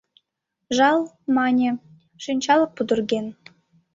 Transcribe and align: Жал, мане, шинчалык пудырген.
Жал, 0.75 0.99
мане, 1.35 1.69
шинчалык 2.23 2.71
пудырген. 2.75 3.25